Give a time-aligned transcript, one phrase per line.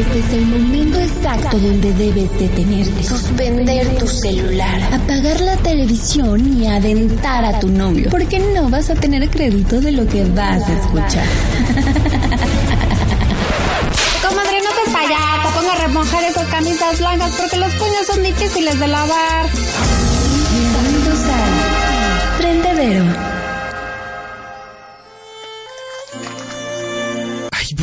[0.00, 3.04] Este es el momento exacto donde debes detenerte.
[3.04, 4.80] Suspender tu celular.
[4.94, 8.08] Apagar la televisión y aventar a tu novio.
[8.08, 11.26] Porque no vas a tener crédito de lo que vas a escuchar.
[14.26, 18.80] Comadre, no seas payata, ponga a remojar esas camisas blancas porque los puños son difíciles
[18.80, 19.50] de lavar.
[20.50, 23.04] Bienvenidos a Prendedero.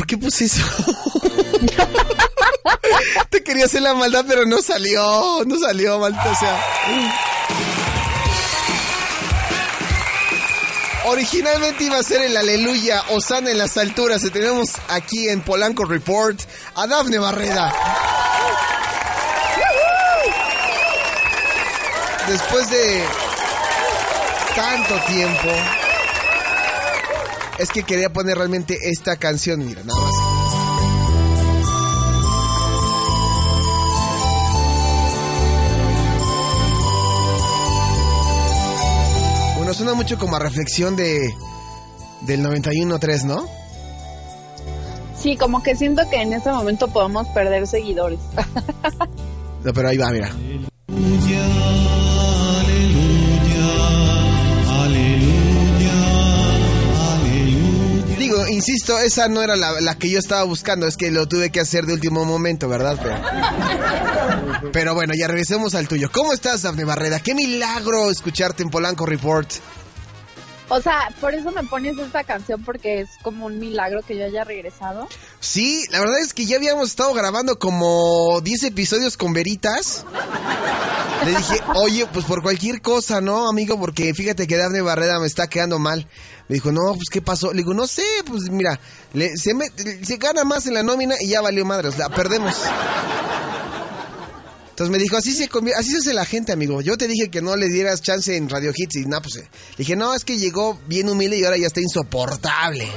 [0.07, 0.63] Qué puse eso?
[3.29, 5.43] Te quería hacer la maldad, pero no salió.
[5.45, 6.63] No salió, maldita sea.
[11.05, 14.23] Originalmente iba a ser el Aleluya Osana en las alturas.
[14.23, 16.39] Y tenemos aquí en Polanco Report
[16.75, 17.73] a Dafne Barreda.
[22.27, 23.05] Después de
[24.55, 25.49] tanto tiempo,
[27.59, 29.65] es que quería poner realmente esta canción.
[29.65, 30.13] Mira, nada más.
[39.57, 41.33] Bueno, suena mucho como a reflexión de
[42.21, 43.47] del 91.3, ¿no?
[45.15, 48.19] Sí, como que siento que en este momento podemos perder seguidores.
[49.63, 50.29] No, pero ahí va, mira.
[58.57, 61.59] Insisto, esa no era la, la que yo estaba buscando, es que lo tuve que
[61.59, 62.99] hacer de último momento, ¿verdad?
[64.73, 66.09] Pero, bueno, ya regresemos al tuyo.
[66.11, 67.19] ¿Cómo estás, Dafne Barrera?
[67.19, 69.49] Qué milagro escucharte en Polanco Report.
[70.69, 74.25] O sea, por eso me pones esta canción porque es como un milagro que yo
[74.25, 75.07] haya regresado.
[75.39, 80.05] Sí, la verdad es que ya habíamos estado grabando como 10 episodios con Veritas.
[81.23, 83.79] Le dije, oye, pues por cualquier cosa, ¿no, amigo?
[83.79, 86.05] Porque fíjate que Dafne Barrera me está quedando mal.
[86.49, 87.51] Me dijo, no, pues ¿qué pasó?
[87.51, 88.77] Le digo, no sé, pues mira,
[89.13, 92.09] le- se, me- se gana más en la nómina y ya valió madre, o sea,
[92.09, 92.53] perdemos.
[94.77, 96.81] Entonces me dijo, así se, así se hace la gente, amigo.
[96.81, 99.49] Yo te dije que no le dieras chance en Radio Hits y nada, pues eh.
[99.71, 102.87] Le dije, no, es que llegó bien humilde y ahora ya está insoportable.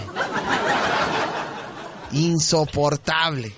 [2.12, 3.54] Insoportable.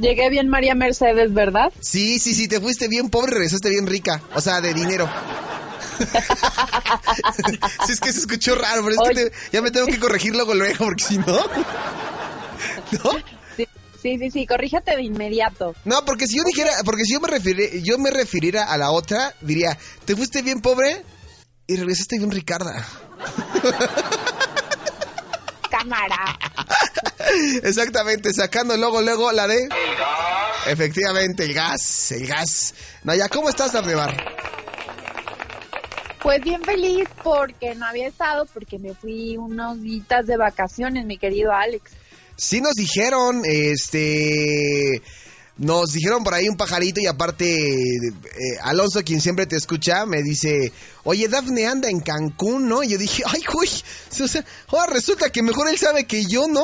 [0.00, 1.70] Llegué bien María Mercedes, ¿verdad?
[1.82, 4.22] Sí, sí, sí, te fuiste bien pobre y regresaste bien rica.
[4.34, 5.06] O sea, de dinero.
[7.86, 10.34] sí, es que se escuchó raro, pero es que te- ya me tengo que corregir
[10.34, 11.26] luego, luego, porque si no...
[13.04, 13.37] ¿No?
[14.08, 15.74] Sí, sí, sí, corrígete de inmediato.
[15.84, 18.90] No, porque si yo dijera, porque si yo me refiri- yo me refiriera a la
[18.90, 19.76] otra, diría,
[20.06, 21.02] te fuiste bien pobre
[21.66, 22.86] y regresaste bien Ricarda.
[25.70, 26.38] Cámara.
[27.62, 29.68] Exactamente, sacando luego, luego la de...
[30.66, 32.74] Efectivamente, el gas, el gas.
[33.04, 34.16] Naya, ¿cómo estás, Bar?
[36.22, 41.18] Pues bien feliz porque no había estado, porque me fui unos días de vacaciones, mi
[41.18, 41.92] querido Alex.
[42.38, 45.02] Sí nos dijeron, este...
[45.56, 48.10] Nos dijeron por ahí un pajarito y aparte eh,
[48.62, 50.72] Alonso, quien siempre te escucha, me dice,
[51.02, 52.84] oye, Dafne anda en Cancún, ¿no?
[52.84, 53.68] Y yo dije, ay, uy,
[54.22, 56.62] o sea, ahora resulta que mejor él sabe que yo, ¿no?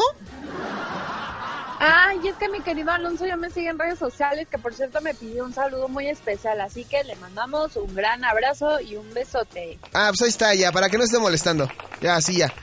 [1.80, 4.72] Ay, y es que mi querido Alonso ya me sigue en redes sociales, que por
[4.74, 8.94] cierto me pidió un saludo muy especial, así que le mandamos un gran abrazo y
[8.94, 9.80] un besote.
[9.92, 11.68] Ah, pues ahí está, ya, para que no esté molestando.
[12.00, 12.54] Ya, sí, ya.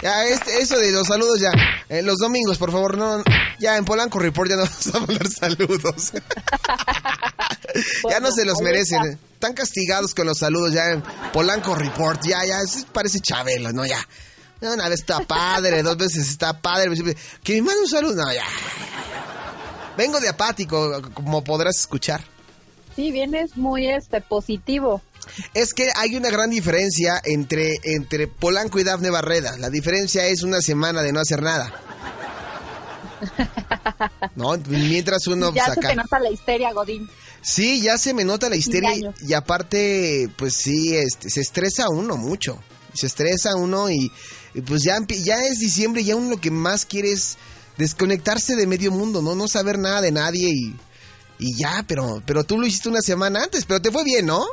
[0.00, 1.50] Ya, este, eso de los saludos ya.
[1.88, 3.22] Eh, los domingos, por favor, no.
[3.58, 6.12] Ya en Polanco Report ya no vamos a mandar saludos.
[8.08, 8.98] ya no se los merecen.
[9.04, 9.12] está.
[9.12, 9.18] eh.
[9.34, 12.20] Están castigados con los saludos ya en Polanco Report.
[12.24, 12.58] Ya, ya,
[12.92, 13.86] parece Chabelo, ¿no?
[13.86, 13.98] Ya.
[14.60, 16.90] Una vez está padre, dos veces está padre.
[17.44, 18.24] Que me mande un saludo.
[18.24, 18.44] No, ya.
[19.96, 22.20] Vengo de apático, como podrás escuchar.
[22.96, 25.02] Sí, vienes muy este positivo.
[25.54, 29.56] Es que hay una gran diferencia entre, entre Polanco y Dafne Barreda.
[29.58, 31.72] La diferencia es una semana de no hacer nada.
[34.36, 34.56] ¿No?
[34.68, 37.08] Mientras uno ya se te nota la histeria, Godín.
[37.40, 42.16] Sí, ya se me nota la histeria y, aparte, pues sí, este, se estresa uno
[42.16, 42.60] mucho.
[42.94, 44.10] Se estresa uno y,
[44.54, 47.38] y pues ya, ya es diciembre y ya uno lo que más quiere es
[47.76, 49.34] desconectarse de medio mundo, ¿no?
[49.34, 50.74] No saber nada de nadie y,
[51.38, 54.44] y ya, pero, pero tú lo hiciste una semana antes, pero te fue bien, ¿no?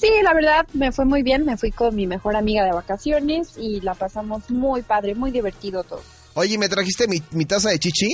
[0.00, 3.48] Sí, la verdad me fue muy bien, me fui con mi mejor amiga de vacaciones
[3.58, 6.02] y la pasamos muy padre, muy divertido todo.
[6.34, 8.08] Oye, ¿me trajiste mi, mi taza de chichi?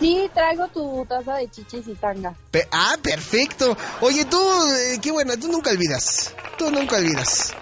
[0.00, 2.34] Sí, traigo tu taza de chichis y tanga.
[2.50, 3.76] Pe- ah, perfecto.
[4.00, 4.38] Oye, tú,
[4.74, 6.34] eh, qué bueno, tú nunca olvidas.
[6.58, 7.52] Tú nunca olvidas.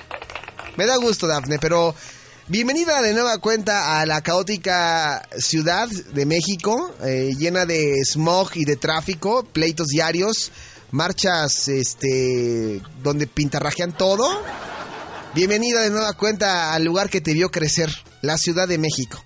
[0.76, 1.94] Me da gusto, Dafne, pero
[2.48, 8.64] bienvenida de nueva cuenta a la caótica ciudad de México, eh, llena de smog y
[8.64, 10.50] de tráfico, pleitos diarios,
[10.90, 14.28] marchas, este, donde pintarrajean todo.
[15.34, 17.90] Bienvenida de nueva cuenta al lugar que te vio crecer,
[18.20, 19.22] la Ciudad de México.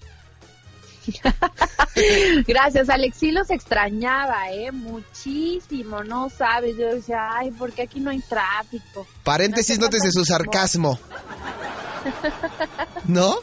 [2.47, 3.17] Gracias, Alex.
[3.17, 4.73] Sí los extrañaba, ¿eh?
[4.73, 6.77] Muchísimo, no sabes.
[6.77, 9.07] Yo decía, ay, porque aquí no hay tráfico.
[9.23, 10.99] Paréntesis, nótese su sarcasmo.
[13.07, 13.37] ¿No?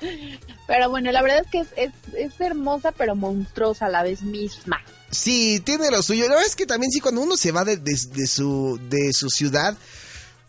[0.66, 4.80] Pero bueno, la verdad es que es, es, hermosa, pero monstruosa a la vez misma.
[5.10, 6.24] Sí, tiene lo suyo.
[6.24, 7.78] La verdad es que también sí, cuando uno se va de,
[8.26, 9.76] su, de su ciudad,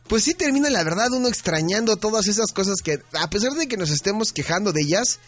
[0.07, 3.77] pues sí termina la verdad uno extrañando todas esas cosas que, a pesar de que
[3.77, 5.19] nos estemos quejando de ellas,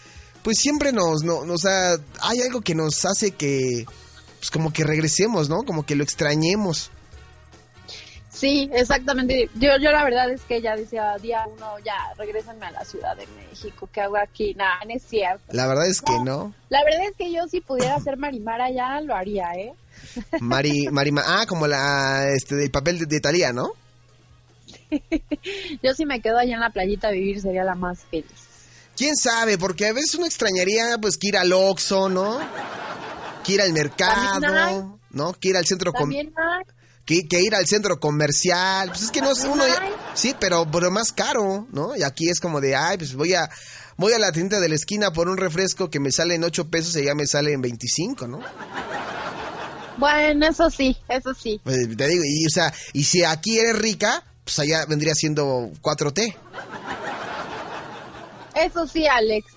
[0.44, 3.86] pues siempre nos, no, o sea, hay algo que nos hace que,
[4.40, 5.64] pues como que regresemos, ¿no?
[5.64, 6.92] Como que lo extrañemos.
[8.38, 9.50] Sí, exactamente.
[9.56, 13.18] Yo, yo la verdad es que ya decía, día uno, ya, regrésenme a la Ciudad
[13.18, 14.54] de México, ¿qué hago aquí?
[14.54, 15.44] Nada, no es cierto.
[15.50, 16.54] La verdad es que no.
[16.70, 19.74] La verdad es que yo si pudiera ser Marimara ya lo haría, ¿eh?
[20.40, 23.72] Mari, Marima, ah, como la, este, del papel de, de Talía, ¿no?
[25.82, 28.26] yo si me quedo allá en la playita a vivir sería la más feliz.
[28.96, 29.58] ¿Quién sabe?
[29.58, 32.40] Porque a veces uno extrañaría, pues, que ir al Oxxo, ¿no?
[33.44, 35.34] Que ir al mercado, ¿no?
[35.34, 36.32] Que ir al centro comercial
[37.08, 38.90] que, ir al centro comercial.
[38.90, 39.64] Pues es que no es uno.
[40.14, 41.96] sí, pero, pero más caro, ¿no?
[41.96, 43.50] Y aquí es como de, ay, pues voy a.
[44.00, 46.70] Voy a la tienda de la esquina por un refresco que me sale en 8
[46.70, 48.42] pesos y ya me sale en 25, ¿no?
[49.98, 51.60] Bueno, eso sí, eso sí.
[51.64, 55.72] Pues te digo, y, o sea, y si aquí eres rica, pues allá vendría siendo
[55.82, 56.36] 4T.
[58.66, 59.54] Eso sí, Alex.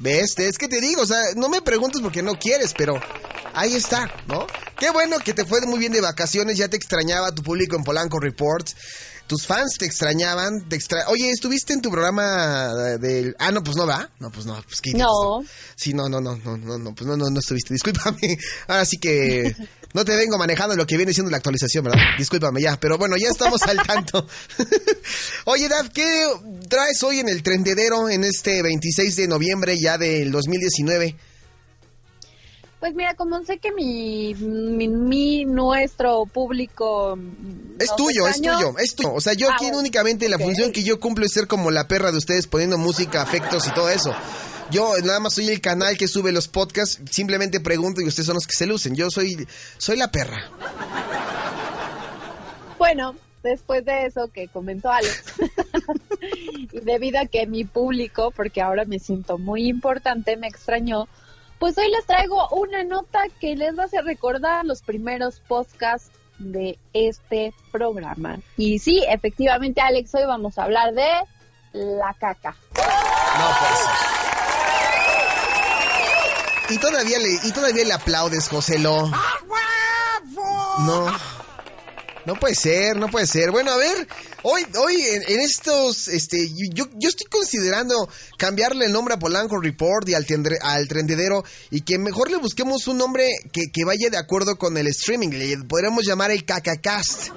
[0.00, 0.38] ¿Ves?
[0.38, 2.94] Es que te digo, o sea, no me preguntes porque no quieres, pero
[3.54, 4.46] ahí está, ¿no?
[4.78, 7.84] Qué bueno que te fue muy bien de vacaciones, ya te extrañaba tu público en
[7.84, 8.76] Polanco Reports.
[9.26, 11.04] Tus fans te extrañaban, te extra...
[11.06, 13.36] Oye, ¿estuviste en tu programa del...
[13.38, 14.10] Ah, no, pues no, ¿va?
[14.18, 14.92] No, pues no, pues qué...
[14.94, 15.44] No.
[15.76, 18.36] Sí, no, no, no, no, no, no, pues no, no, no estuviste, discúlpame.
[18.66, 19.54] Ahora sí que
[19.92, 22.00] no te vengo manejando lo que viene siendo la actualización, ¿verdad?
[22.18, 24.26] Discúlpame ya, pero bueno, ya estamos al tanto.
[25.46, 26.26] Oye, Dad, ¿qué
[26.68, 31.16] traes hoy en el trendedero en este 26 de noviembre ya del 2019?
[32.80, 37.18] Pues mira, como sé que mi, mi, nuestro público...
[37.78, 39.12] Es tuyo, es tuyo, es tuyo.
[39.12, 41.86] O sea, yo ah, aquí únicamente la función que yo cumplo es ser como la
[41.88, 44.14] perra de ustedes poniendo música, afectos y todo eso.
[44.70, 48.36] Yo nada más soy el canal que sube los podcasts, simplemente pregunto y ustedes son
[48.36, 48.94] los que se lucen.
[48.94, 50.50] Yo soy, soy la perra.
[52.78, 55.24] Bueno, después de eso que comentó Alex,
[56.22, 61.08] y debido a que mi público, porque ahora me siento muy importante, me extrañó,
[61.60, 66.10] pues hoy les traigo una nota que les va a hacer recordar los primeros podcasts
[66.38, 68.38] de este programa.
[68.56, 71.06] Y sí, efectivamente, Alex, hoy vamos a hablar de
[71.72, 72.56] la caca.
[72.74, 73.78] No, pues.
[76.70, 79.10] Y todavía le, y todavía le aplaudes, Joselo.
[80.80, 81.12] No.
[82.24, 83.50] No puede ser, no puede ser.
[83.50, 84.08] Bueno, a ver,
[84.42, 90.08] hoy, hoy en, estos, este, yo, yo estoy considerando cambiarle el nombre a Polanco Report
[90.08, 90.26] y al,
[90.62, 94.76] al trendedero y que mejor le busquemos un nombre que, que vaya de acuerdo con
[94.76, 95.30] el streaming.
[95.30, 97.28] Le podríamos llamar el Cacacast.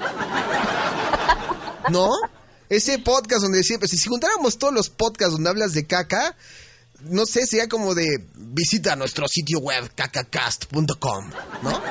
[1.89, 2.09] ¿No?
[2.69, 6.35] Ese podcast donde siempre, si juntáramos todos los podcasts donde hablas de caca,
[7.01, 11.29] no sé, sería como de visita nuestro sitio web cacacast.com,
[11.61, 11.81] ¿no?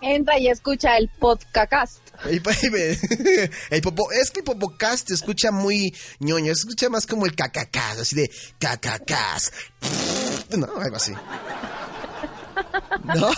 [0.00, 2.07] Entra y escucha el podcast.
[3.70, 7.34] El, popo, es que el popocast se escucha muy ñoño, se escucha más como el
[7.34, 9.54] cacacast, así de cacacast.
[10.56, 11.12] No, algo así.
[13.14, 13.30] ¿No?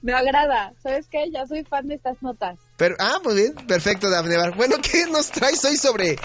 [0.00, 0.72] Me agrada.
[0.80, 1.28] ¿Sabes qué?
[1.32, 2.56] Ya soy fan de estas notas.
[2.76, 3.54] Pero, ah, muy bien.
[3.66, 4.50] Perfecto, Daphne.
[4.50, 6.16] Bueno, ¿qué nos traes hoy sobre,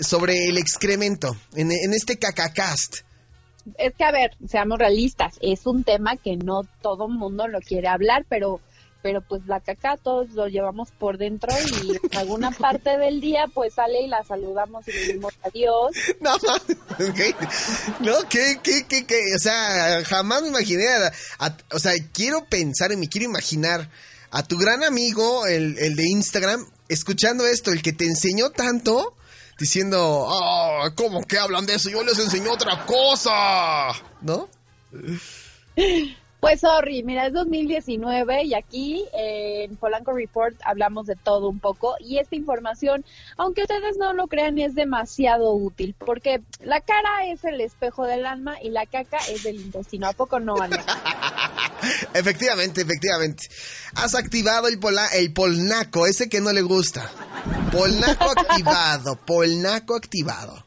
[0.00, 3.00] sobre el excremento en, en este cacacast?
[3.76, 5.34] Es que, a ver, seamos realistas.
[5.42, 8.60] Es un tema que no todo mundo lo quiere hablar, pero
[9.06, 13.46] pero pues la caca todos lo llevamos por dentro y en alguna parte del día
[13.54, 15.92] pues sale y la saludamos y le decimos adiós.
[16.20, 16.36] No,
[18.00, 19.20] no, ¿qué, qué, qué, qué?
[19.36, 20.86] O sea, jamás me imaginé,
[21.72, 23.88] o sea, quiero pensar en mí, quiero imaginar
[24.32, 29.14] a tu gran amigo, el, el de Instagram, escuchando esto, el que te enseñó tanto,
[29.56, 31.90] diciendo, oh, ¿cómo que hablan de eso?
[31.90, 34.48] Yo les enseño otra cosa, ¿no?
[36.46, 41.96] Pues sorry, mira, es 2019 y aquí en Polanco Report hablamos de todo un poco
[41.98, 43.04] y esta información,
[43.36, 48.24] aunque ustedes no lo crean, es demasiado útil porque la cara es el espejo del
[48.24, 50.06] alma y la caca es del intestino.
[50.06, 50.76] ¿A poco no, Ale?
[52.14, 53.48] efectivamente, efectivamente.
[53.96, 57.10] Has activado el, pola el polnaco, ese que no le gusta.
[57.72, 60.65] Polnaco activado, polnaco activado.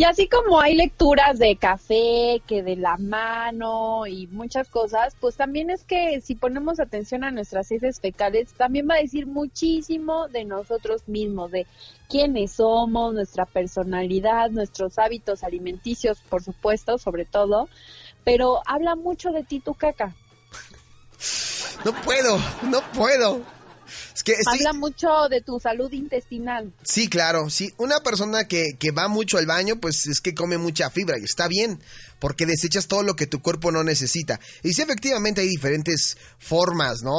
[0.00, 5.34] Y así como hay lecturas de café, que de la mano y muchas cosas, pues
[5.34, 10.28] también es que si ponemos atención a nuestras heces fecales, también va a decir muchísimo
[10.28, 11.66] de nosotros mismos, de
[12.08, 17.68] quiénes somos, nuestra personalidad, nuestros hábitos alimenticios, por supuesto, sobre todo,
[18.22, 20.14] pero habla mucho de ti tu caca.
[21.84, 23.57] No puedo, no puedo.
[24.14, 26.72] Es que, Habla mucho de tu salud intestinal.
[26.82, 27.72] Sí, claro, sí.
[27.78, 31.24] Una persona que, que, va mucho al baño, pues es que come mucha fibra y
[31.24, 31.80] está bien,
[32.18, 34.40] porque desechas todo lo que tu cuerpo no necesita.
[34.62, 37.18] Y sí, efectivamente hay diferentes formas, ¿no?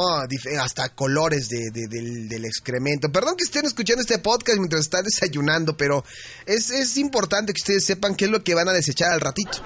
[0.59, 3.11] hasta colores de, de, del, del, excremento.
[3.11, 6.03] Perdón que estén escuchando este podcast mientras están desayunando, pero
[6.45, 9.59] es, es importante que ustedes sepan qué es lo que van a desechar al ratito,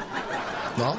[0.77, 0.97] ¿no?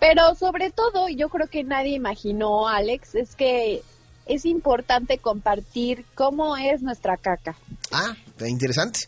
[0.00, 3.82] Pero sobre todo, yo creo que nadie imaginó, Alex, es que
[4.26, 7.56] es importante compartir cómo es nuestra caca.
[7.92, 8.14] Ah,
[8.46, 9.00] interesante.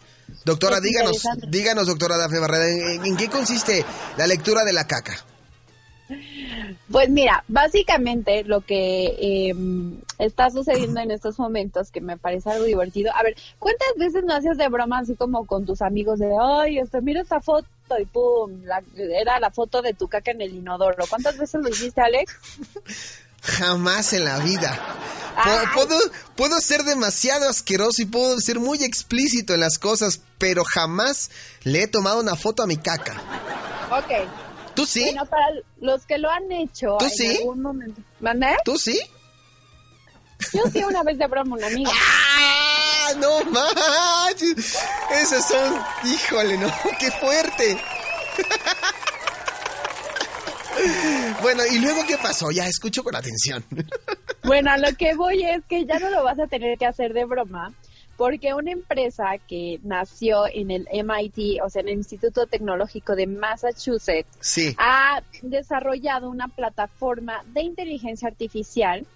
[0.44, 3.84] Doctora, díganos, díganos, doctora Dafne Barrera, ¿en, ¿en, qué consiste
[4.16, 5.14] la lectura de la caca?
[6.90, 9.54] Pues mira, básicamente lo que eh,
[10.18, 13.12] está sucediendo en estos momentos, que me parece algo divertido.
[13.14, 16.78] A ver, ¿cuántas veces no haces de broma así como con tus amigos de, ay,
[16.78, 17.66] este, mira esta foto
[18.00, 21.04] y pum, la, era la foto de tu caca en el inodoro?
[21.08, 22.32] ¿Cuántas veces lo hiciste, Alex?
[23.46, 24.96] Jamás en la vida.
[25.74, 25.98] Puedo,
[26.34, 31.30] puedo ser demasiado asqueroso y puedo ser muy explícito en las cosas, pero jamás
[31.62, 33.14] le he tomado una foto a mi caca.
[33.90, 34.28] Ok.
[34.74, 35.04] ¿Tú sí?
[35.04, 35.44] Bueno, para
[35.80, 37.36] los que lo han hecho ¿Tú en sí?
[37.38, 38.00] algún momento.
[38.64, 39.00] ¿Tú sí?
[40.52, 41.90] Yo sí una vez de broma una amiga.
[41.94, 43.12] ¡Ah!
[43.18, 44.76] ¡No manches!
[45.12, 45.80] Esos son...
[46.04, 47.78] Híjole, no, qué fuerte.
[51.42, 52.50] Bueno, ¿y luego qué pasó?
[52.50, 53.64] Ya escucho con atención.
[54.44, 57.12] Bueno, a lo que voy es que ya no lo vas a tener que hacer
[57.12, 57.72] de broma,
[58.16, 63.26] porque una empresa que nació en el MIT, o sea, en el Instituto Tecnológico de
[63.26, 64.74] Massachusetts, sí.
[64.78, 69.06] ha desarrollado una plataforma de inteligencia artificial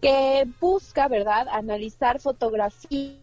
[0.00, 3.22] que busca, ¿verdad?, analizar fotografías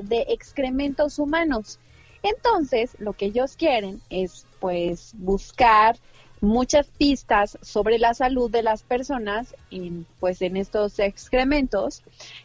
[0.00, 1.78] de excrementos humanos.
[2.22, 5.96] Entonces, lo que ellos quieren es, pues, buscar
[6.42, 12.02] muchas pistas sobre la salud de las personas en, pues en estos excrementos.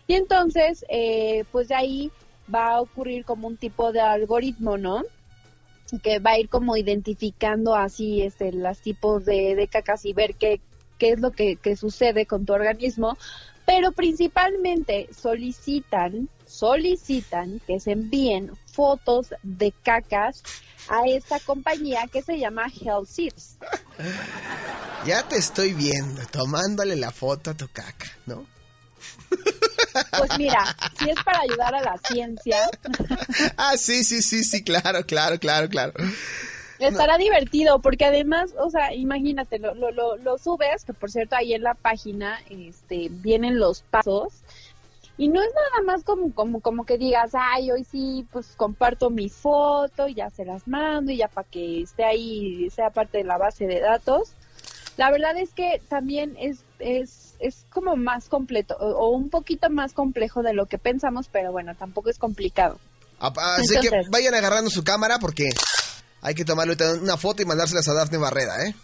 [0.08, 2.12] Y entonces eh, pues de ahí
[2.54, 5.04] va a ocurrir como un tipo de algoritmo no
[6.04, 10.36] que va a ir como identificando así este los tipos de, de cacas y ver
[10.36, 10.62] qué
[10.98, 13.18] qué es lo que, que sucede con tu organismo.
[13.66, 20.44] Pero principalmente solicitan solicitan que se envíen fotos de cacas
[20.88, 23.58] a esta compañía que se llama Hellseeds.
[25.04, 28.46] Ya te estoy viendo, tomándole la foto a tu caca, ¿no?
[30.20, 30.64] Pues mira,
[31.00, 32.70] si es para ayudar a la ciencia.
[33.58, 35.94] ah, sí, sí, sí, sí, claro, claro, claro, claro.
[36.78, 37.24] Estará no.
[37.24, 41.54] divertido, porque además, o sea, imagínate, lo, lo, lo, lo, subes, que por cierto ahí
[41.54, 44.34] en la página este, vienen los pasos,
[45.18, 49.10] y no es nada más como, como, como que digas, ay, hoy sí, pues comparto
[49.10, 53.20] mi foto, y ya se las mando, y ya para que esté ahí, sea parte
[53.20, 54.34] de la base de datos.
[54.96, 59.70] La verdad es que también es, es, es como más completo, o, o un poquito
[59.70, 62.80] más complejo de lo que pensamos, pero bueno, tampoco es complicado.
[63.20, 65.50] Así Entonces, que vayan agarrando su cámara porque
[66.22, 68.76] hay que tomarle una foto y mandárselas a Dafne Barrera, ¿eh?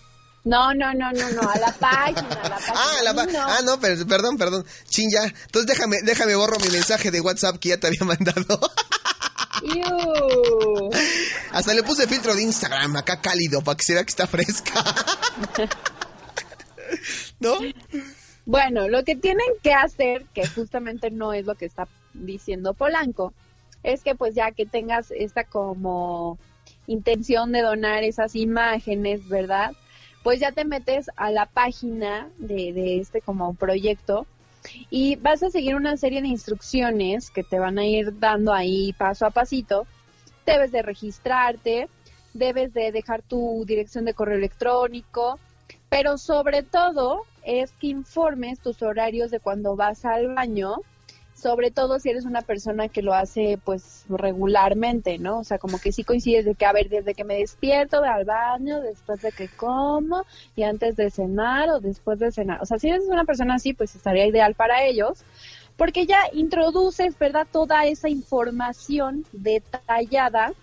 [0.46, 2.74] No, no, no, no, no, a la página, a la página.
[2.76, 3.40] Ah, la pa no.
[3.42, 4.66] ah no, pero, perdón, perdón.
[4.90, 5.24] Chin, ya.
[5.24, 8.60] Entonces déjame, déjame borro mi mensaje de WhatsApp que ya te había mandado.
[11.52, 14.74] Hasta le puse filtro de Instagram acá cálido para que se vea que está fresca.
[17.40, 17.60] ¿No?
[18.46, 23.34] Bueno, lo que tienen que hacer, que justamente no es lo que está diciendo Polanco,
[23.84, 26.38] es que pues ya que tengas esta como
[26.88, 29.72] intención de donar esas imágenes, ¿verdad?
[30.24, 34.25] Pues ya te metes a la página de, de, este como proyecto
[34.89, 38.94] y vas a seguir una serie de instrucciones que te van a ir dando ahí
[38.94, 39.86] paso a pasito.
[40.46, 41.89] Debes de registrarte,
[42.34, 45.39] debes de dejar tu dirección de correo electrónico,
[45.89, 50.77] pero sobre todo es que informes tus horarios de cuando vas al baño,
[51.44, 55.40] sobre todo si eres una persona que lo hace pues regularmente, ¿no?
[55.40, 58.24] O sea, como que sí coincides de que, a ver, desde que me despierto, al
[58.24, 60.24] baño, después de que como
[60.56, 62.62] y antes de cenar o después de cenar.
[62.62, 65.24] O sea, si eres una persona así, pues estaría ideal para ellos,
[65.76, 67.46] porque ya introduces, ¿verdad?
[67.52, 70.54] Toda esa información detallada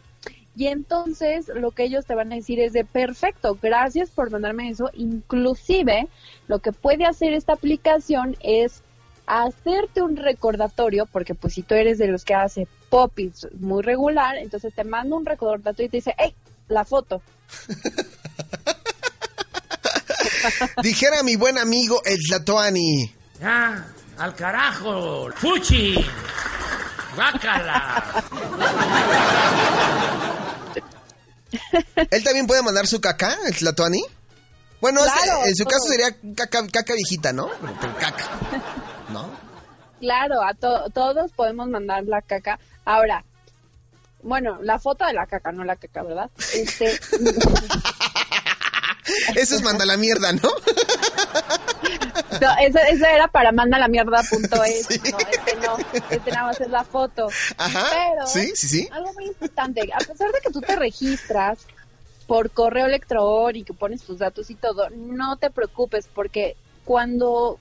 [0.56, 4.68] y entonces lo que ellos te van a decir es de perfecto, gracias por mandarme
[4.68, 4.90] eso.
[4.94, 6.08] Inclusive
[6.48, 8.82] lo que puede hacer esta aplicación es
[9.30, 14.36] hacerte un recordatorio, porque pues si tú eres de los que hace popis muy regular,
[14.36, 16.34] entonces te manda un recordatorio y te dice, hey,
[16.68, 17.22] la foto.
[20.82, 23.14] Dijera mi buen amigo el Tlatoani.
[23.40, 23.86] Ya,
[24.18, 25.94] al carajo, fuchi,
[27.16, 28.24] bácala.
[32.10, 34.02] ¿Él también puede mandar su caca, el Tlatoani?
[34.80, 37.48] Bueno, Claro, en su caso sería caca, caca viejita, ¿no?
[37.60, 38.24] Pero, pero caca.
[39.12, 39.28] ¿No?
[40.00, 42.58] Claro, a to- todos podemos mandar la caca.
[42.84, 43.24] Ahora,
[44.22, 46.30] bueno, la foto de la caca, no la caca, ¿verdad?
[46.54, 46.94] Este,
[49.34, 50.40] Eso es manda la mierda, ¿no?
[52.40, 54.86] no, eso, eso era para mandalamierda.es.
[54.88, 55.00] Sí.
[55.10, 55.76] No, este no,
[56.10, 57.28] este nada más es la foto.
[57.56, 57.86] Ajá.
[57.90, 58.88] Pero, Sí, sí, sí.
[58.92, 61.58] algo muy importante, a pesar de que tú te registras
[62.26, 67.58] por correo electrónico, pones tus datos y todo, no te preocupes porque cuando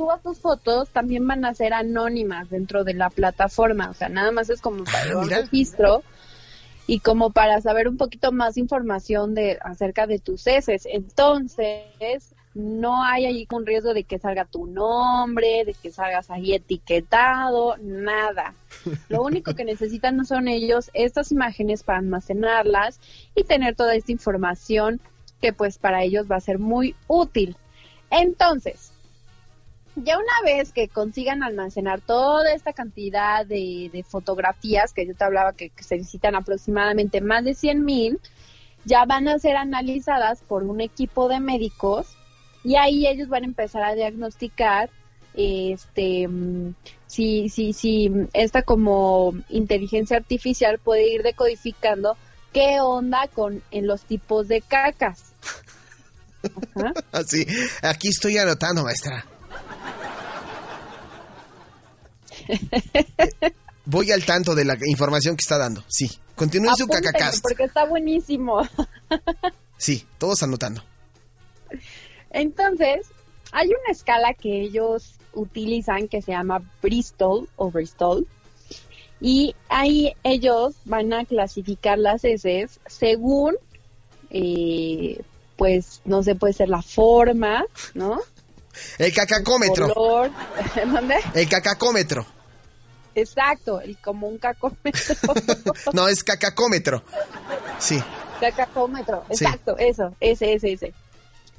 [0.00, 4.30] subas tus fotos también van a ser anónimas dentro de la plataforma, o sea, nada
[4.32, 5.40] más es como para Ah, un mira.
[5.42, 6.02] registro
[6.86, 10.86] y como para saber un poquito más información de acerca de tus heces.
[10.90, 16.54] Entonces, no hay ahí un riesgo de que salga tu nombre, de que salgas ahí
[16.54, 18.54] etiquetado, nada.
[19.10, 22.98] Lo único que necesitan no son ellos estas imágenes para almacenarlas
[23.34, 24.98] y tener toda esta información
[25.42, 27.54] que pues para ellos va a ser muy útil.
[28.10, 28.92] Entonces,
[29.96, 35.24] ya una vez que consigan almacenar toda esta cantidad de, de fotografías, que yo te
[35.24, 38.20] hablaba que, que se necesitan aproximadamente más de 100 mil,
[38.84, 42.06] ya van a ser analizadas por un equipo de médicos
[42.64, 44.90] y ahí ellos van a empezar a diagnosticar
[45.34, 46.28] este
[47.06, 52.16] si si si esta como inteligencia artificial puede ir decodificando
[52.52, 55.32] qué onda con en los tipos de cacas.
[57.12, 57.46] Así.
[57.82, 59.24] Aquí estoy anotando, maestra.
[63.84, 65.84] Voy al tanto de la información que está dando.
[65.88, 66.10] Sí.
[66.34, 67.42] Continúen su cacacast.
[67.42, 68.62] porque está buenísimo.
[69.76, 70.84] Sí, todos anotando.
[72.28, 73.06] Entonces,
[73.50, 78.26] hay una escala que ellos utilizan que se llama Bristol o Bristol.
[79.22, 83.56] Y ahí ellos van a clasificar las heces según,
[84.28, 85.22] eh,
[85.56, 88.20] pues, no sé, puede ser la forma, ¿no?
[88.98, 89.92] El cacacómetro.
[89.92, 90.30] Color.
[90.92, 91.16] ¿Dónde?
[91.34, 92.26] El cacacómetro.
[93.14, 95.14] Exacto, el como un cacómetro.
[95.92, 97.02] No, es cacacómetro.
[97.78, 98.00] Sí.
[98.40, 99.44] Cacacómetro, Sí.
[99.44, 100.94] exacto, eso, ese, ese, ese.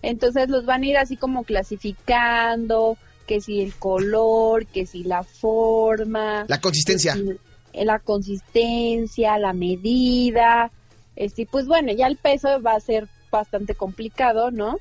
[0.02, 5.24] Entonces los van a ir así como clasificando, que si el color, que si la
[5.24, 7.14] forma, La consistencia.
[7.14, 7.38] si
[7.86, 10.72] la consistencia, la medida,
[11.16, 14.78] este, pues bueno, ya el peso va a ser bastante complicado, ¿no?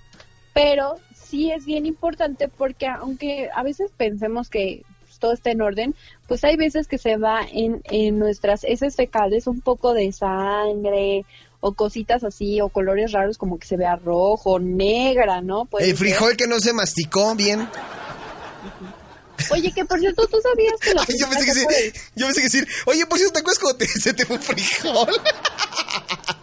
[0.55, 0.97] Pero
[1.31, 5.95] sí es bien importante porque aunque a veces pensemos que pues, todo está en orden,
[6.27, 11.25] pues hay veces que se va en, en nuestras heces fecales un poco de sangre
[11.61, 15.67] o cositas así o colores raros como que se vea rojo, negra, ¿no?
[15.67, 15.99] Puede El ser.
[15.99, 17.69] frijol que no se masticó bien.
[19.51, 22.01] Oye, que por cierto, ¿tú sabías que la Yo pensé que primera sí.
[22.15, 24.43] Yo pensé que decir, oye, por cierto, ¿te acuerdas cuando te- se te fue un
[24.43, 25.09] frijol?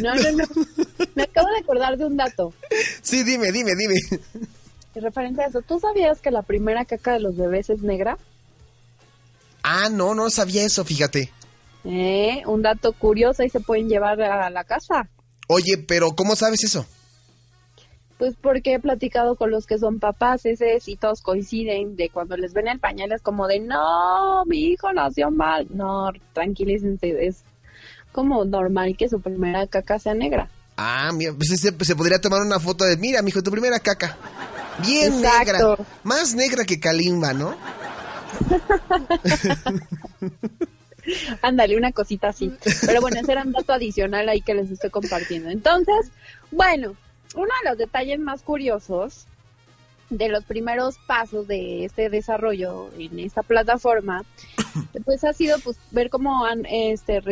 [0.00, 0.44] No, no, no.
[1.14, 2.52] Me acabo de acordar de un dato.
[3.02, 3.94] Sí, dime, dime, dime.
[4.94, 8.18] En referencia a eso, ¿tú sabías que la primera caca de los bebés es negra?
[9.62, 11.32] Ah, no, no sabía eso, fíjate.
[11.84, 15.08] Eh, un dato curioso y se pueden llevar a la casa.
[15.48, 16.86] Oye, pero ¿cómo sabes eso?
[18.18, 22.36] Pues porque he platicado con los que son papás ese y todos coinciden de cuando
[22.36, 25.66] les ven el pañal es como de no, mi hijo nació mal.
[25.70, 27.44] No, tranquilícense, es
[28.14, 30.48] como normal que su primera caca sea negra.
[30.76, 34.16] Ah, mira, pues se, se podría tomar una foto de, mira, mijo, tu primera caca.
[34.86, 35.76] Bien Exacto.
[35.76, 35.84] negra.
[36.04, 37.56] Más negra que Kalimba, ¿no?
[41.42, 42.52] Ándale, una cosita así.
[42.86, 45.50] Pero bueno, ese era un dato adicional ahí que les estoy compartiendo.
[45.50, 46.10] Entonces,
[46.50, 46.94] bueno,
[47.34, 49.26] uno de los detalles más curiosos
[50.10, 54.24] de los primeros pasos de este desarrollo en esta plataforma,
[55.04, 57.22] pues ha sido pues ver cómo han este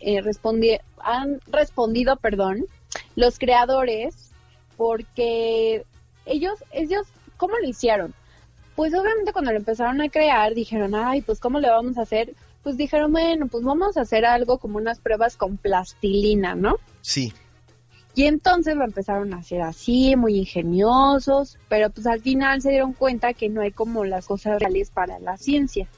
[0.00, 2.66] eh, han respondido, perdón,
[3.16, 4.30] los creadores,
[4.76, 5.84] porque
[6.26, 8.14] ellos, ellos, ¿cómo lo hicieron?
[8.76, 12.34] Pues obviamente cuando lo empezaron a crear dijeron, ay, pues ¿cómo le vamos a hacer?
[12.62, 16.76] Pues dijeron, bueno, pues vamos a hacer algo como unas pruebas con plastilina, ¿no?
[17.00, 17.32] Sí.
[18.14, 22.92] Y entonces lo empezaron a hacer así, muy ingeniosos, pero pues al final se dieron
[22.92, 25.88] cuenta que no hay como las cosas reales para la ciencia.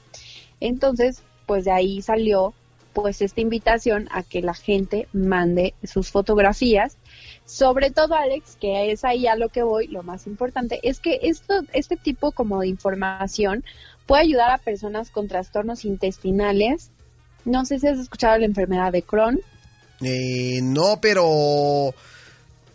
[0.61, 2.53] Entonces, pues de ahí salió
[2.93, 6.97] pues esta invitación a que la gente mande sus fotografías.
[7.43, 11.19] Sobre todo, Alex, que es ahí a lo que voy, lo más importante, es que
[11.23, 13.65] esto, este tipo como de información
[14.05, 16.89] puede ayudar a personas con trastornos intestinales.
[17.43, 19.41] No sé si has escuchado la enfermedad de Crohn.
[20.01, 21.93] Eh, no, pero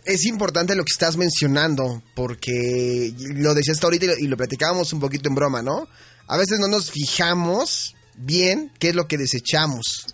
[0.05, 4.93] es importante lo que estás mencionando, porque lo decías ahorita y lo, y lo platicábamos
[4.93, 5.89] un poquito en broma, ¿no?
[6.27, 10.07] A veces no nos fijamos bien qué es lo que desechamos.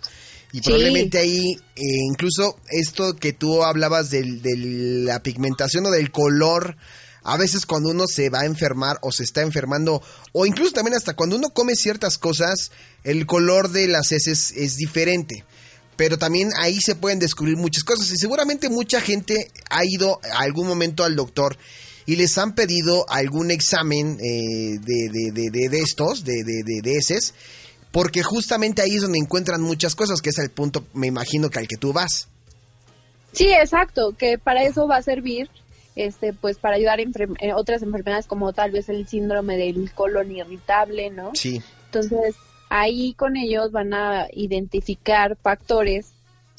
[0.51, 0.63] Y Sí.
[0.63, 1.41] probablemente ahí,
[1.75, 6.77] eh, incluso esto que tú hablabas de la pigmentación o del color,
[7.23, 10.95] a veces cuando uno se va a enfermar o se está enfermando, o incluso también
[10.95, 12.71] hasta cuando uno come ciertas cosas,
[13.03, 15.43] el color de las heces es diferente.
[15.97, 18.09] Pero también ahí se pueden descubrir muchas cosas.
[18.11, 21.57] Y seguramente mucha gente ha ido a algún momento al doctor
[22.05, 27.33] y les han pedido algún examen eh, de, de- de- de- estos, de, de, heces,
[27.91, 31.59] porque justamente ahí es donde encuentran muchas cosas, que es el punto, me imagino que
[31.59, 32.29] al que tú vas.
[33.33, 35.49] Sí, exacto, que para eso va a servir,
[35.95, 40.31] este, pues para ayudar en en otras enfermedades como tal vez el síndrome del colon
[40.31, 41.31] irritable, ¿no?
[41.33, 42.35] Sí, Entonces,
[42.69, 46.07] ahí con ellos van a identificar factores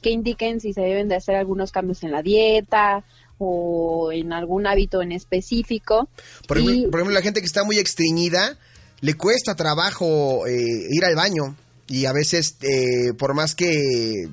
[0.02, 3.04] que indiquen si se deben de hacer algunos cambios en la dieta
[3.38, 6.08] o en algún hábito en específico.
[6.46, 8.56] por Y- ejemplo, por ejemplo, la gente que está muy estreñida,
[9.00, 11.56] le cuesta trabajo eh, ir al baño
[11.88, 14.28] y a veces, eh, por más que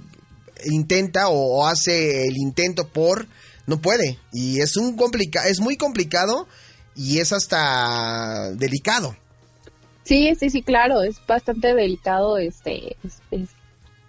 [0.65, 3.27] intenta o, o hace el intento por,
[3.67, 4.17] no puede.
[4.33, 6.47] Y es, un complica es muy complicado
[6.95, 9.15] y es hasta delicado.
[10.06, 13.50] Sí, sí, sí, claro, es bastante delicado este es- es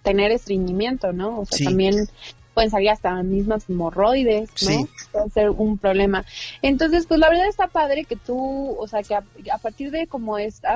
[0.03, 1.39] tener estreñimiento, ¿no?
[1.41, 1.63] O sea, Sí.
[1.65, 2.07] también
[2.53, 4.55] pueden salir hasta mismas hemorroides, ¿no?
[4.69, 4.85] Sí.
[5.11, 6.23] Puede ser un problema.
[6.61, 10.07] Entonces, pues la verdad está padre que tú, o sea, que a, a partir de
[10.07, 10.75] como esta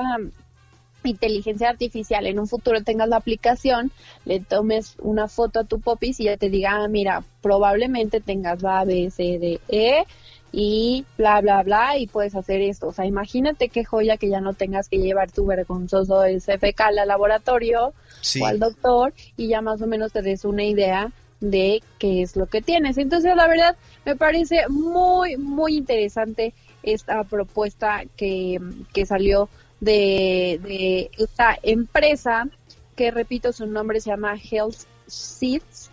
[1.10, 3.90] inteligencia artificial en un futuro tengas la aplicación,
[4.24, 8.62] le tomes una foto a tu popis y ya te diga, ah, mira, probablemente tengas
[8.62, 10.04] la A, B, C, D, E
[10.52, 12.88] y bla, bla, bla, y puedes hacer esto.
[12.88, 17.08] O sea, imagínate qué joya que ya no tengas que llevar tu vergonzoso SFK al
[17.08, 18.40] laboratorio Sí.
[18.40, 21.10] o al doctor y ya más o menos te des una idea
[21.40, 22.98] de qué es lo que tienes.
[22.98, 28.60] Entonces, la verdad, me parece muy, muy interesante esta propuesta que,
[28.92, 29.48] que salió
[29.82, 32.48] de, de esta empresa,
[32.94, 35.90] que repito, su nombre se llama Health Seeds.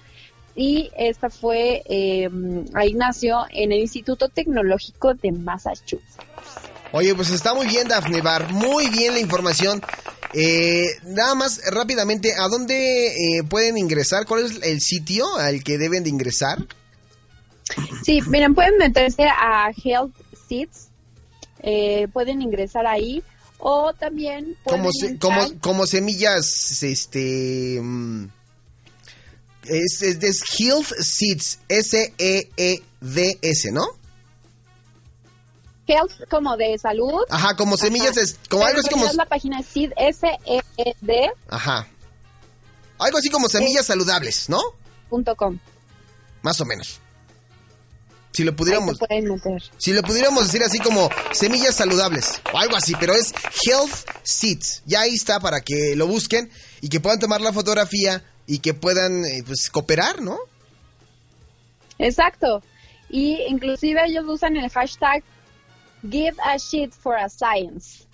[0.56, 2.30] Y esta fue, eh,
[2.76, 6.18] ahí nació en el Instituto Tecnológico de Massachusetts.
[6.92, 8.52] Oye, pues está muy bien, Dafne Bar.
[8.52, 9.82] Muy bien la información.
[10.34, 14.26] Eh, nada más rápidamente, ¿a dónde eh, pueden ingresar?
[14.26, 16.60] ¿Cuál es el sitio al que deben de ingresar?
[18.04, 20.14] Sí, miren, pueden meterse a Health
[20.48, 20.90] Seeds,
[21.62, 23.24] eh, pueden ingresar ahí
[23.60, 27.80] o también Como, se- como, como semillas, este...
[27.82, 28.26] mm,
[29.66, 33.86] Es, es, es Health Seeds, E S-E-E-D-S, ¿no?
[35.88, 37.24] Health como de salud.
[37.30, 38.22] Ajá, como semillas, Ajá.
[38.22, 39.12] es, como algo así como...
[39.14, 41.88] la página Seed, S-E-E-D Ajá.
[43.00, 44.60] Algo así como semillas saludables, ¿no?
[45.10, 45.58] punto com.
[46.44, 47.00] Más o menos.
[48.32, 48.98] Si lo pudiéramos...
[49.02, 49.64] meter.
[49.78, 53.34] Si lo pudiéramos decir así como semillas saludables o algo así, pero es
[53.66, 54.84] Health Seeds.
[54.86, 56.50] Ya ahí está para que lo busquen
[56.82, 60.38] y que puedan tomar la fotografía y que puedan eh, pues cooperar, ¿no?
[61.98, 62.64] Exacto.
[63.10, 65.24] Y inclusive ellos usan el hashtag
[66.02, 68.06] Give a shit for a science.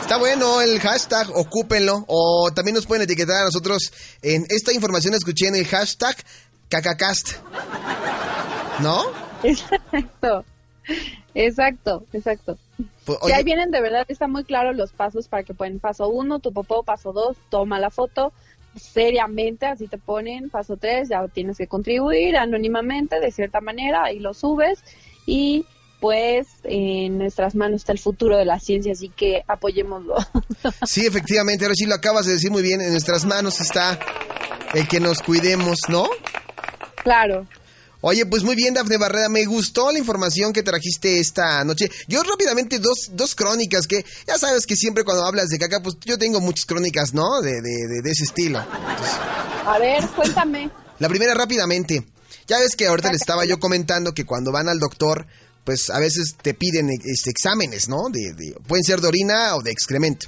[0.00, 2.04] Está bueno el hashtag, ocúpenlo.
[2.06, 6.14] O también nos pueden etiquetar a nosotros en esta información escuché en el hashtag
[6.72, 7.34] Cacacast.
[8.80, 9.02] ¿No?
[9.42, 10.44] Exacto.
[11.34, 12.56] Exacto, exacto.
[13.04, 15.80] Pues, Si oye, ahí vienen de verdad, está muy claro los pasos para que pueden.
[15.80, 18.32] Paso uno, tu popó, paso dos, toma la foto
[18.74, 20.48] seriamente, así te ponen.
[20.48, 24.82] Paso tres, ya tienes que contribuir anónimamente, de cierta manera, ahí lo subes.
[25.26, 25.66] Y
[26.00, 30.16] pues en nuestras manos está el futuro de la ciencia, así que apoyémoslo.
[30.86, 32.80] sí, efectivamente, ahora sí lo acabas de decir muy bien.
[32.80, 33.98] En nuestras manos está
[34.74, 36.08] el que nos cuidemos, ¿no?
[37.02, 37.46] Claro.
[38.04, 41.88] Oye, pues muy bien, Dafne Barrera, me gustó la información que trajiste esta noche.
[42.08, 45.94] Yo rápidamente dos, dos crónicas que ya sabes que siempre cuando hablas de caca, pues
[46.04, 47.40] yo tengo muchas crónicas, ¿no?
[47.40, 48.58] De, de, de, de ese estilo.
[48.58, 50.68] A ver, cuéntame.
[50.98, 52.04] La primera rápidamente.
[52.48, 55.26] Ya ves que ahorita le estaba yo comentando que cuando van al doctor,
[55.62, 58.08] pues a veces te piden este, exámenes, ¿no?
[58.10, 60.26] De, de- pueden ser de orina o de excremento.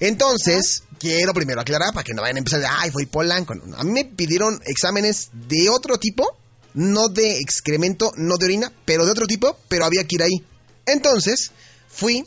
[0.00, 3.54] Entonces, quiero primero aclarar para que no vayan a empezar de, ay, fue Polanco.
[3.76, 6.36] A mí me pidieron exámenes de otro tipo,
[6.74, 10.44] no de excremento, no de orina, pero de otro tipo, pero había que ir ahí.
[10.86, 11.52] Entonces,
[11.88, 12.24] fui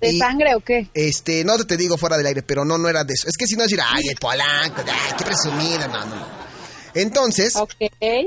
[0.00, 0.88] ¿De sangre o qué?
[0.94, 3.28] Este, no te digo fuera del aire, pero no, no era de eso.
[3.28, 6.42] Es que si no decir, ay, el polanco, ay, qué presumida, no, no, no.
[6.94, 7.54] Entonces,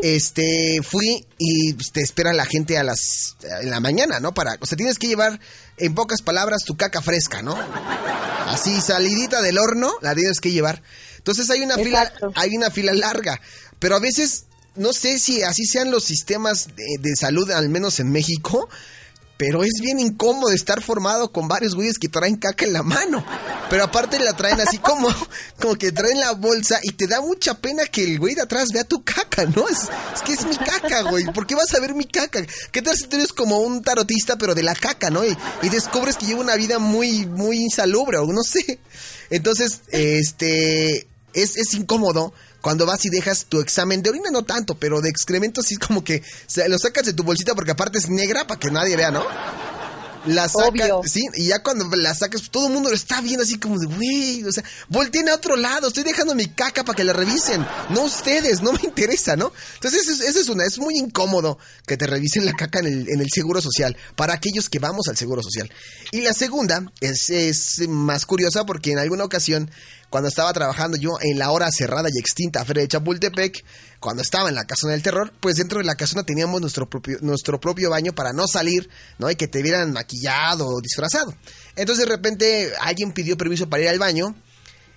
[0.02, 4.34] este, fui y pues, te espera la gente a las, en la mañana, ¿no?
[4.34, 5.40] Para, o sea, tienes que llevar,
[5.78, 7.58] en pocas palabras, tu caca fresca, ¿no?
[8.48, 10.82] Así, salidita del horno, la tienes que llevar.
[11.18, 13.42] Entonces hay una fila, hay una fila larga,
[13.80, 18.12] pero a veces, no sé si así sean los sistemas de salud, al menos en
[18.12, 18.70] México,
[19.38, 23.26] pero es bien incómodo estar formado con varios güeyes que traen caca en la mano.
[23.70, 25.10] Pero aparte la traen así como,
[25.60, 28.70] como que traen la bolsa y te da mucha pena que el güey de atrás
[28.72, 29.68] vea tu caca, ¿no?
[29.68, 29.90] Es,
[30.22, 31.26] que es mi caca, güey.
[31.26, 32.46] ¿Por qué vas a ver mi caca?
[32.72, 35.26] ¿Qué tal si tú eres como un tarotista, pero de la caca, ¿no?
[35.26, 38.80] Y, y descubres que lleva una vida muy, muy insalubre o no sé.
[39.30, 42.34] Entonces, este, es, es incómodo
[42.66, 46.04] cuando vas y dejas tu examen de orina, no tanto, pero de excremento sí como
[46.04, 46.24] que
[46.68, 49.24] lo sacas de tu bolsita porque aparte es negra para que nadie vea, ¿no?
[50.26, 53.44] La sacas, sí, y ya cuando la sacas, pues, todo el mundo lo está viendo
[53.44, 56.96] así como de, güey, o sea, volteen a otro lado, estoy dejando mi caca para
[56.96, 59.54] que la revisen, no ustedes, no me interesa, ¿no?
[59.76, 63.22] Entonces, eso, es una, es muy incómodo que te revisen la caca en el, en
[63.22, 65.72] el seguro social, para aquellos que vamos al seguro social.
[66.12, 69.70] Y la segunda es, es más curiosa porque en alguna ocasión
[70.10, 73.64] cuando estaba trabajando yo en la hora cerrada y extinta Feria de Chapultepec,
[74.00, 77.18] cuando estaba en la casona del terror, pues dentro de la casona teníamos nuestro propio,
[77.22, 79.30] nuestro propio baño para no salir, ¿no?
[79.30, 81.34] Y que te vieran maquillado o disfrazado.
[81.76, 84.36] Entonces de repente alguien pidió permiso para ir al baño.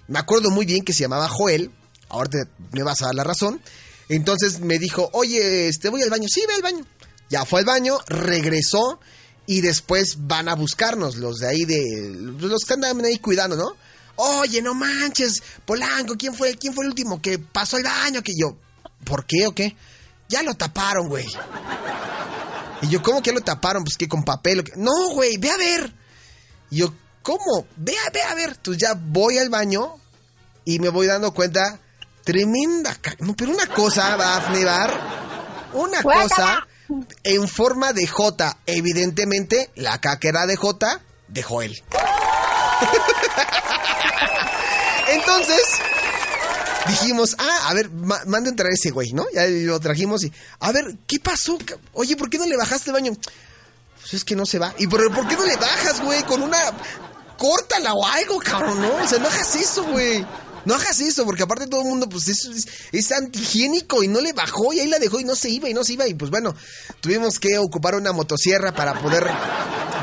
[0.06, 1.70] Me acuerdo muy bien que se llamaba Joel.
[2.08, 2.30] Ahora
[2.72, 3.60] me vas a dar la razón.
[4.08, 6.26] Entonces me dijo, oye, este, voy al baño.
[6.28, 6.86] Sí, ve al baño.
[7.30, 9.00] Ya fue al baño, regresó
[9.46, 13.76] y después van a buscarnos los de ahí de los que andan ahí cuidando, ¿no?
[14.18, 18.22] Oye, no manches, Polanco, ¿quién fue, quién fue el último que pasó el baño?
[18.22, 18.56] Que yo,
[19.04, 19.76] ¿por qué o qué?
[20.28, 21.26] Ya lo taparon, güey.
[22.82, 23.84] Y yo, ¿cómo que lo taparon?
[23.84, 24.64] Pues que con papel.
[24.76, 25.94] No, güey, ve a ver.
[26.70, 27.66] Y yo, ¿cómo?
[27.76, 28.50] Ve a, ve a ver.
[28.50, 29.94] Entonces ya voy al baño
[30.64, 31.80] y me voy dando cuenta.
[32.24, 35.68] Tremenda No, pero una cosa, va a Bar.
[35.72, 36.66] Una cosa
[37.22, 38.58] en forma de J.
[38.66, 41.82] Evidentemente, la caquera de J de Joel.
[45.08, 45.62] Entonces,
[46.88, 49.26] dijimos, ah, a ver, manda entrar ese güey, ¿no?
[49.32, 51.58] Ya lo trajimos y, a ver, ¿qué pasó?
[51.92, 53.12] Oye, ¿por qué no le bajaste el baño?
[54.00, 54.74] Pues es que no se va.
[54.78, 56.22] ¿Y por, por qué no le bajas, güey?
[56.24, 56.58] Con una...
[57.36, 58.96] Córtala o algo, cabrón, ¿no?
[58.96, 60.26] O sea, no hagas eso, güey.
[60.68, 62.46] No hagas eso, porque aparte todo el mundo, pues es,
[62.92, 65.72] es, antihigiénico y no le bajó y ahí la dejó y no se iba y
[65.72, 66.06] no se iba.
[66.06, 66.54] Y pues bueno,
[67.00, 69.26] tuvimos que ocupar una motosierra para poder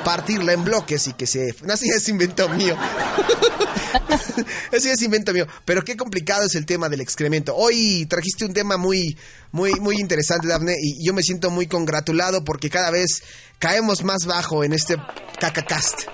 [0.03, 1.53] partirla en bloques y que se...
[1.61, 2.75] No, así es invento mío.
[4.75, 5.45] así es invento mío.
[5.65, 7.55] Pero qué complicado es el tema del excremento.
[7.55, 9.15] Hoy trajiste un tema muy,
[9.51, 13.21] muy, muy interesante, Dafne, y yo me siento muy congratulado porque cada vez
[13.59, 14.97] caemos más bajo en este
[15.39, 16.05] cacacast.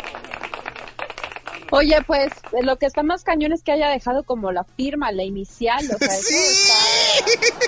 [1.71, 2.31] Oye, pues
[2.62, 5.97] lo que está más cañón es que haya dejado como la firma, la inicial, o
[5.97, 6.36] sea, sí.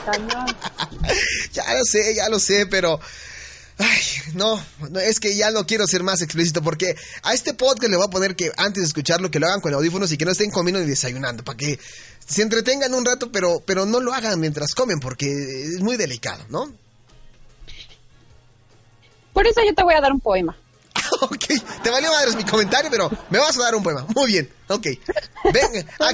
[0.06, 0.46] cañón.
[1.54, 3.00] Ya lo sé, ya lo sé, pero
[3.78, 4.02] Ay,
[4.36, 7.98] no, no, es que ya no quiero ser más explícito porque a este podcast le
[7.98, 10.32] voy a poner que antes de escucharlo que lo hagan con audífonos y que no
[10.32, 11.80] estén comiendo ni desayunando, para que
[12.26, 16.46] se entretengan un rato, pero, pero no lo hagan mientras comen porque es muy delicado,
[16.50, 16.72] ¿no?
[19.34, 20.56] Por eso yo te voy a dar un poema.
[21.24, 21.46] Ok,
[21.84, 24.06] te valió madres mi comentario, pero me vas a dar un poema.
[24.16, 24.88] Muy bien, ok.
[25.54, 26.12] Ven, ah,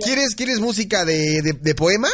[0.00, 2.08] ¿quieres, ¿quieres, música de, de, poema?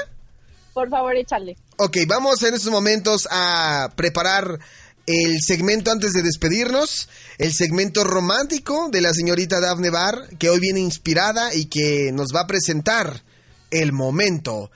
[0.72, 1.57] Por favor, échale.
[1.76, 4.59] Ok, vamos en estos momentos a preparar
[5.07, 10.61] el segmento antes de despedirnos, el segmento romántico de la señorita Daphne Bar, que hoy
[10.61, 13.22] viene inspirada y que nos va a presentar
[13.70, 14.70] el momento,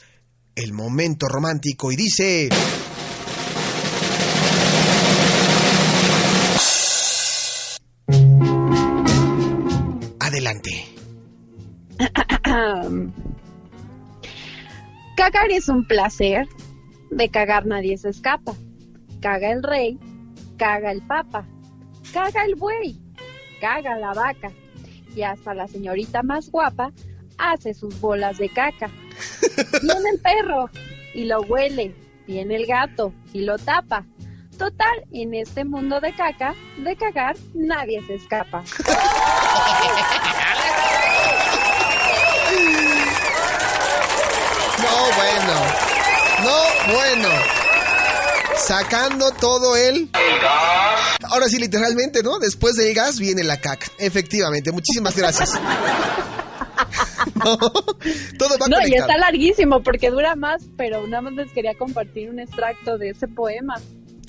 [0.55, 2.49] el momento romántico y dice...
[10.47, 10.87] Adelante.
[15.17, 16.47] Cagar es un placer,
[17.11, 18.55] de cagar nadie se escapa.
[19.21, 19.99] Caga el rey,
[20.57, 21.49] caga el papa,
[22.13, 22.97] caga el buey,
[23.61, 24.53] caga la vaca
[25.17, 26.93] y hasta la señorita más guapa
[27.39, 28.89] hace sus bolas de caca.
[29.83, 30.71] Viene el perro
[31.13, 31.93] y lo huele,
[32.27, 34.07] viene el gato y lo tapa.
[34.57, 38.63] Total, en este mundo de caca, de cagar, nadie se escapa.
[44.83, 45.55] No, bueno.
[46.45, 47.29] No, bueno.
[48.57, 50.11] Sacando todo el...
[51.31, 52.39] Ahora sí, literalmente, ¿no?
[52.39, 53.87] Después del gas viene la caca.
[53.99, 54.73] Efectivamente.
[54.73, 55.53] Muchísimas gracias.
[57.35, 57.57] no,
[58.39, 62.31] todo va No, y está larguísimo porque dura más, pero nada más les quería compartir
[62.31, 63.75] un extracto de ese poema.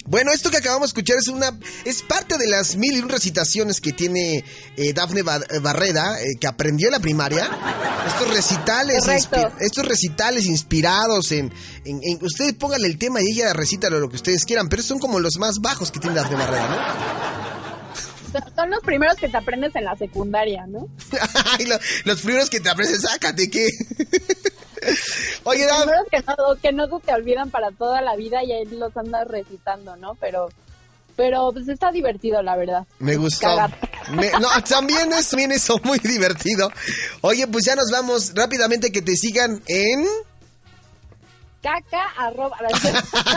[0.07, 1.51] Bueno, esto que acabamos de escuchar es una
[1.83, 4.43] es parte de las mil y un recitaciones que tiene
[4.77, 7.49] eh, Dafne Barreda, eh, que aprendió en la primaria.
[8.07, 9.05] Estos recitales,
[9.59, 11.51] estos recitales inspirados en,
[11.83, 15.19] en, Ustedes pónganle el tema y ella recita lo que ustedes quieran, pero son como
[15.19, 17.27] los más bajos que tiene Dafne Barreda, ¿no?
[18.55, 20.87] Son los primeros que te aprendes en la secundaria, ¿no?
[22.05, 23.67] los primeros que te aprendes, sácate, ¿qué?
[25.43, 25.65] Oye,
[26.11, 29.27] que no, que no se te olvidan para toda la vida y ahí los andas
[29.27, 30.15] recitando, ¿no?
[30.15, 30.49] Pero
[31.17, 32.85] pero pues está divertido, la verdad.
[32.99, 33.47] Me gustó.
[33.57, 33.67] no,
[34.69, 36.71] también es también eso muy divertido.
[37.21, 40.05] Oye, pues ya nos vamos rápidamente que te sigan en
[41.61, 42.55] caca arroba.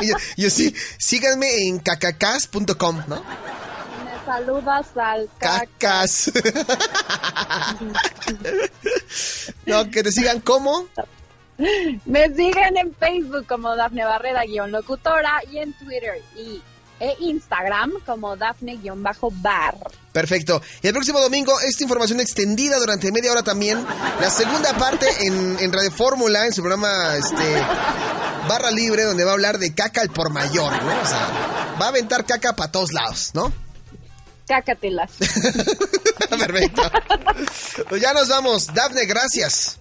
[0.37, 3.17] yo, sí, síganme en cacacas.com, ¿no?
[3.17, 6.31] Me saludas al cacas.
[9.67, 10.87] no, que te sigan como
[12.05, 16.63] me siguen en Facebook como Dafne Barrera-locutora y en Twitter y
[17.01, 19.75] e Instagram como Dafne-bar.
[20.13, 20.61] Perfecto.
[20.83, 23.83] Y el próximo domingo, esta información extendida durante media hora también.
[24.21, 27.55] La segunda parte en, en Radio Fórmula, en su programa este,
[28.47, 31.01] Barra Libre, donde va a hablar de caca al por mayor, ¿no?
[31.01, 33.51] O sea, va a aventar caca para todos lados, ¿no?
[34.47, 35.11] Cácatelas.
[36.29, 36.83] Perfecto.
[37.89, 38.67] Pues ya nos vamos.
[38.73, 39.80] Dafne, gracias.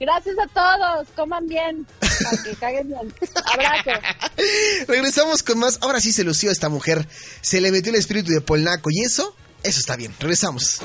[0.00, 1.08] Gracias a todos.
[1.14, 1.86] Coman bien.
[2.00, 3.14] Para que caguen bien.
[3.52, 4.00] Abrazo.
[4.88, 5.78] Regresamos con más.
[5.82, 7.06] Ahora sí se lució esta mujer.
[7.42, 8.90] Se le metió el espíritu de Polnaco.
[8.90, 10.14] Y eso, eso está bien.
[10.18, 10.80] Regresamos.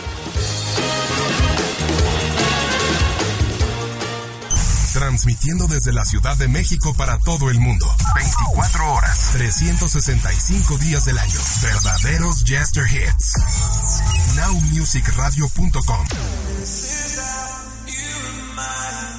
[4.93, 7.85] Transmitiendo desde la Ciudad de México para todo el mundo.
[8.15, 11.39] 24 horas, 365 días del año.
[11.61, 13.33] Verdaderos Jester Hits.
[14.35, 16.05] Nowmusicradio.com.
[18.55, 19.14] my